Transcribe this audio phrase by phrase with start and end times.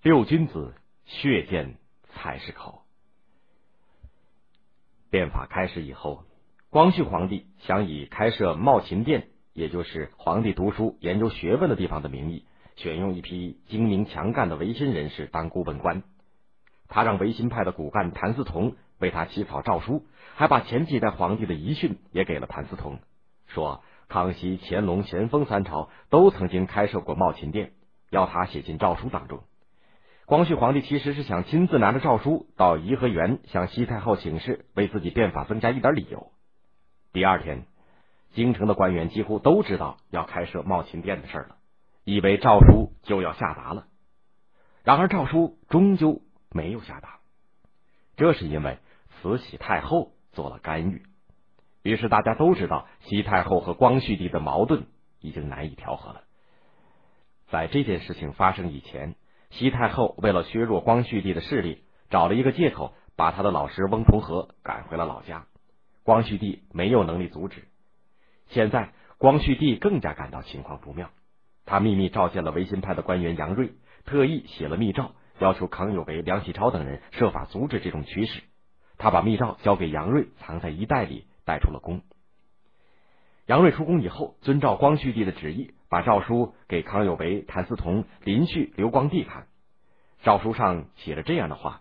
[0.00, 0.74] 六君子，
[1.06, 1.74] 血溅
[2.14, 2.82] 菜市口。
[5.10, 6.22] 变法开始以后，
[6.70, 12.44] 光绪皇帝想以开设茂勤殿，也就是皇帝读书研究学问的地方的名义，
[12.76, 16.04] 选用一批精明强干的维新人士当顾问官。
[16.86, 20.06] 他让维新派的骨干谭嗣同为他起草诏书，
[20.36, 23.00] 还把前几代皇帝的遗训也给了谭嗣同，
[23.48, 27.72] 说康熙、乾隆、咸丰三朝都曾经开设过茂勤殿，
[28.10, 29.42] 要他写进诏书当中。
[30.28, 36.32] 光绪皇帝其实是想亲自拿着诏书到颐和园向西太后请示，为自己变法增加一点理由。
[37.14, 37.64] 第二天，
[38.34, 41.56] 京城的官员几乎都知道要开设茂勤殿的事了，
[42.04, 43.86] 以为诏书就要下达了。
[44.84, 47.20] 然而诏书终究没有下达，
[48.18, 48.76] 这是因为
[49.22, 51.04] 慈禧太后做了干预。
[51.82, 54.88] 于是大家都知道，西太后和光绪帝的矛盾
[55.20, 56.24] 已经难以调和了。
[57.50, 59.14] 在这件事情发生以前。
[59.50, 65.46] 西太后为了削弱光绪帝的势力，找了一个借口，把他的老师翁同龢赶回了老家。
[66.02, 67.64] 光绪帝没有能力阻止。
[68.48, 71.10] 现在光绪帝更加感到情况不妙，
[71.66, 73.72] 他秘密召见了维新派的官员杨锐，
[74.04, 78.42] 特意写了密诏，要求康有为、梁启超等人设法阻止这种趋势。
[78.96, 82.02] 他把密诏交给杨锐，藏在衣袋里，带出了宫。
[83.46, 85.72] 杨锐出宫以后，遵照光绪帝的旨意。
[85.88, 89.46] 把诏书给康有为、谭嗣同、林旭、刘光第看，
[90.22, 91.80] 诏书上写着这样的话：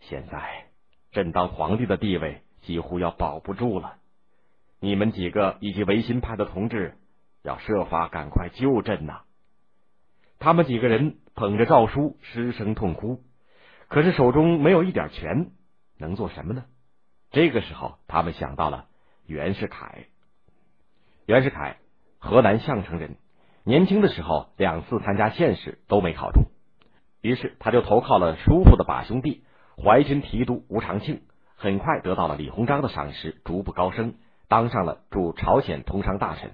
[0.00, 0.66] 现在
[1.10, 3.96] 朕当皇帝的地位几乎要保不住了，
[4.78, 6.96] 你们几个以及维新派的同志
[7.42, 9.22] 要设法赶快救朕呐！
[10.38, 13.22] 他们几个人捧着诏书失声痛哭，
[13.88, 15.50] 可是手中没有一点权，
[15.98, 16.64] 能做什么呢？
[17.30, 18.86] 这个时候，他们想到了
[19.26, 20.06] 袁世凯，
[21.26, 21.78] 袁世凯。
[22.24, 23.16] 河南项城人，
[23.64, 26.44] 年轻的时候两次参加县试都没考中，
[27.20, 29.44] 于是他就投靠了叔父的把兄弟
[29.76, 31.20] 淮军提督吴长庆，
[31.54, 34.14] 很快得到了李鸿章的赏识，逐步高升，
[34.48, 36.52] 当上了驻朝鲜通商大臣。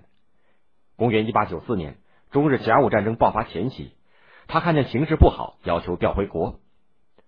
[0.97, 1.99] 公元一八九四年，
[2.33, 3.93] 中日甲午战争爆发前夕，
[4.49, 6.59] 他看见形势不好，要求调回国。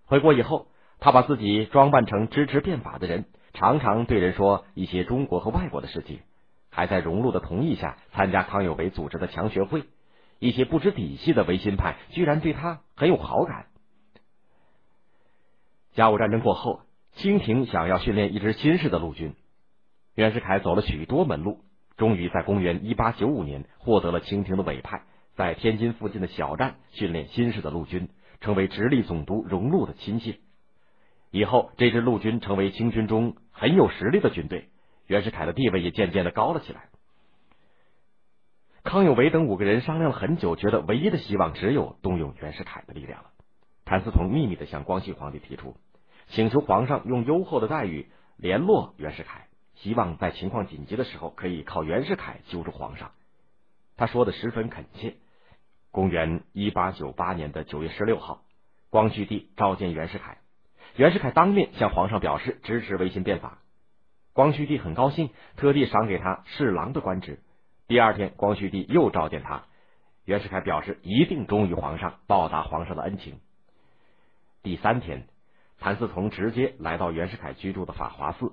[0.05, 0.67] 回国以后，
[0.99, 6.19] 他把自己装扮成支持变法的人，常常对人说一些中国和外国的事情。
[6.73, 9.85] 还在荣禄的同意下参加康有为组织的强学会，
[10.39, 13.67] 一些不知底细的维新派居然对他很有好感。
[15.93, 16.81] 甲午战争过后，
[17.13, 19.35] 清廷想要训练一支新式的陆军，
[20.15, 21.61] 袁世凯走了许多门路，
[21.99, 25.03] 终于在公元一八九五年获得了清廷的委派，
[25.37, 28.09] 在天津附近的小站训练新式的陆军，
[28.41, 30.41] 成为直隶总督荣禄的亲信。
[31.31, 34.71] 以后，这支陆军成为清军中很有实力的军队。
[35.07, 36.89] 袁世凯的地位也渐渐的高了起来。
[38.85, 43.31] 康有为等五个人商量了很久，觉得唯一的希望只有动用袁世凯的力量了。
[43.85, 45.77] 谭嗣同秘密的向光绪皇帝提出，
[46.29, 49.47] 请求皇上用优厚的待遇联络袁世凯，
[49.77, 53.13] 希望在情况紧急的时候可以靠袁世凯救助皇上。
[53.97, 55.15] 他说的十分恳切。
[55.93, 58.43] 公元一八九八年的九月十六号，
[58.89, 60.39] 光绪帝召见袁世凯，
[60.97, 63.59] 袁世凯当面向皇上表示支持维新变法。
[64.33, 67.41] 光绪帝很高兴，特地赏给他侍郎的官职。
[67.87, 69.65] 第二天，光绪帝又召见他，
[70.25, 73.41] 袁世凯表示一定忠于皇上，报答皇上的恩情。
[74.63, 75.27] 第三天，
[75.79, 78.53] 谭嗣同直接来到袁世凯居住的法华寺，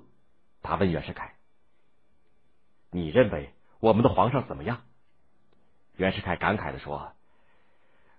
[0.62, 1.32] 他问袁世凯
[2.92, 4.82] ：“你认为我们的皇上怎么样？”
[5.96, 7.12] 袁世凯感慨的说：“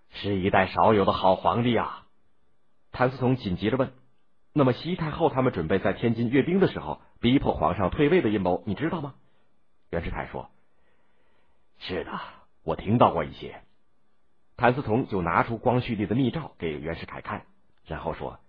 [0.10, 2.08] 是一代少有的好皇帝啊！”
[2.92, 3.94] 谭嗣同紧急着问。
[4.54, 9.14] 那么，西太后他们准备在天津阅兵的时候，逼迫皇上退位的阴谋，你知道吗？
[9.92, 10.50] 袁世凯说
[11.78, 12.20] ：“是的，
[12.64, 13.62] 我听到过一些。”
[14.58, 17.44] 谭嗣同就拿出光绪帝的密诏给袁世凯看，
[17.86, 18.40] 然后说：“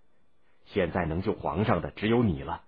[0.64, 2.62] 现在能救皇上的只有你了。”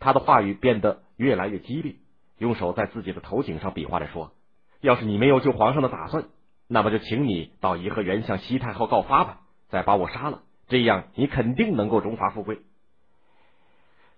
[0.00, 1.96] 他的话语变得越来越激烈，
[2.38, 4.32] 用手在自己的头颈上比划着说
[4.80, 6.24] ：“要是你没有救皇上的打算，
[6.68, 12.62] 那么就请你到颐和园向西太后告发吧，再把我杀了。”这样，你肯定能够荣华富贵。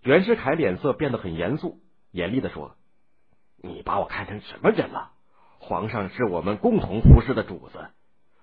[0.07, 1.81] 袁世凯脸色变得很严肃，
[2.13, 2.77] 严厉的说
[3.61, 5.11] ：“你把我看成什么人了？
[5.59, 7.89] 皇上是我们共同服侍的主子，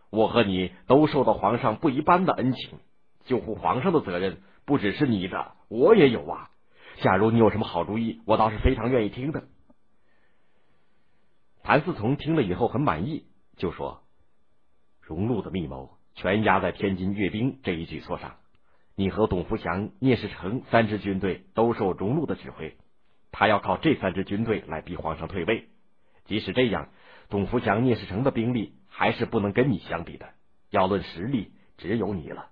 [0.10, 2.80] 我和你都受到皇上不一般的恩情，
[3.24, 6.50] 救护皇上的责任不只是你的，我也有啊。
[7.02, 9.46] 假如你有什么好主意，我倒是非常愿意听的。”
[11.64, 13.26] 谭嗣同听了以后很满意，
[13.56, 14.04] 就说
[15.00, 18.36] ：“荣禄的密谋。”全压在天津阅兵这一举措上。
[18.96, 22.78] 你和董福祥、聂士成三支军队都受荣禄的指挥，
[23.32, 25.70] 他要靠这三支军队来逼皇上退位。
[26.26, 26.90] 即使这样，
[27.30, 30.28] 董福祥、聂士成的兵力还是不能跟你相比的。
[30.70, 32.50] 要论实力，只有你了。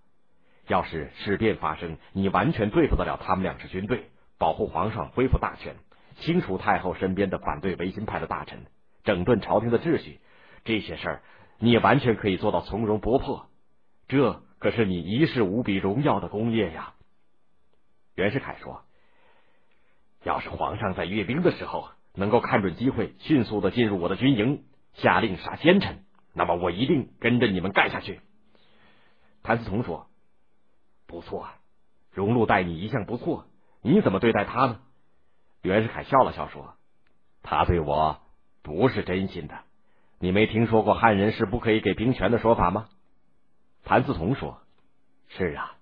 [0.68, 5.76] 要是事变发生，你完全对付得了他们两支军队，保护皇上恢复大权，
[6.18, 8.66] 清除太后身边的反对维新派的大臣，
[9.04, 10.20] 整顿朝廷的秩序，
[10.64, 11.22] 这些事儿
[11.60, 13.48] 你也完全可以做到从容不迫。
[14.08, 16.94] 这可是你一世无比荣耀的功业呀！
[18.13, 18.84] 袁世凯说
[20.24, 24.63] ：“要是皇上在阅兵的时候能够看准机会，迅速的进入我的军营，
[24.94, 26.04] 下令杀奸臣，
[26.36, 28.22] 那么我一定跟着你们干下去。”
[29.42, 30.08] 谭嗣同说。
[31.07, 31.50] 不错，
[32.12, 33.48] 荣禄待你一向不错，
[33.81, 34.80] 你怎么对待他呢？
[35.64, 36.75] 袁世凯笑了笑说
[37.42, 38.22] ：“他对我
[38.62, 39.57] 不是真心的。
[40.19, 42.88] 你没听说过汉人是不可以给兵权的说法吗？”
[43.83, 44.60] 谭嗣同说
[45.30, 45.74] ：“是啊，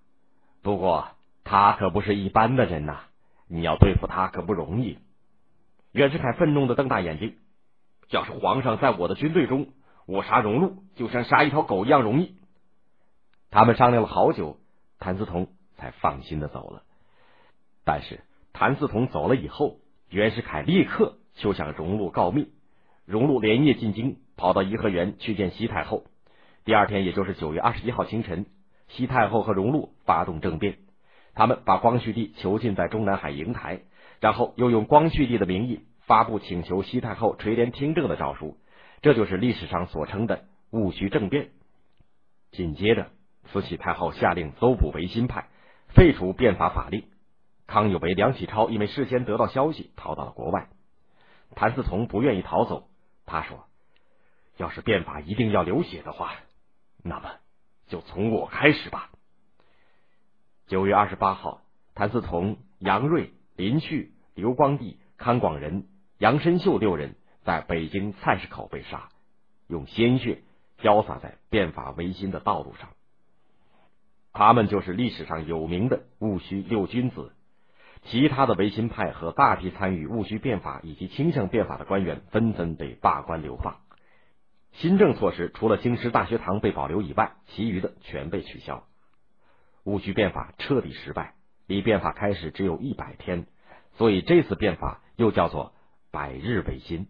[0.61, 1.09] 不过
[1.43, 3.01] 他可不是一般的人呐，
[3.47, 4.97] 你要对付他可不容易。”
[5.91, 7.37] 袁世凯愤怒的瞪大眼睛
[8.09, 9.69] ：“要是皇上在我的军队中，
[10.05, 12.35] 我杀荣禄就像杀一条狗一样容易。”
[13.51, 14.57] 他们商量了好久。
[15.01, 15.47] 谭嗣同
[15.77, 16.83] 才放心的走了，
[17.85, 18.19] 但是
[18.51, 19.77] 谭嗣同走了以后，
[20.09, 22.51] 袁世凯立刻就向荣禄告密。
[23.05, 26.03] 荣禄连夜进京，跑到颐和园去见西太后。
[26.69, 28.45] 第二天，也就是九月二十一号清晨，
[28.89, 30.77] 西太后和荣禄发动政变，
[31.33, 33.79] 他们把光绪帝囚禁在中南海瀛台，
[34.19, 38.55] 然后又用光绪帝的名义发布请求西太后垂帘听政的诏书，
[39.01, 41.49] 这就是历史上所称的戊戌政变。
[42.51, 43.07] 紧接着。
[43.51, 45.47] 慈禧太后下令搜捕维新派，
[45.87, 47.05] 废除变法法令。
[47.65, 50.67] 康有为、梁启超因为事先得到消息，逃到了国外。
[51.55, 52.89] 谭嗣同不愿意逃走，
[53.25, 53.65] 他说
[54.57, 56.31] ：“要是变法一定要流血的话，
[57.03, 57.31] 那么
[57.87, 59.09] 就从我开始吧。”
[60.67, 61.61] 九月二十八号，
[61.95, 65.87] 谭嗣同、杨锐、林旭、刘光第、康广仁、
[66.17, 69.09] 杨申秀六人在北京菜市口被杀，
[69.67, 70.43] 用鲜血
[70.77, 72.89] 浇洒在变法维新的道路上。
[74.31, 77.33] 他们就是历史上有名的戊戌六君子，
[78.03, 83.81] 其他的维新派和大批参与戊戌变法以及倾向变法的官员纷纷被罢官流放。
[84.73, 88.85] 新政措施除了京师大学堂被保留以外，其余的全被取消。
[89.83, 91.33] 戊戌变法彻底失败，
[91.65, 93.47] 离变法开始只有一百天，
[93.97, 95.73] 所以这次变法又叫做
[96.11, 97.07] 百日维新。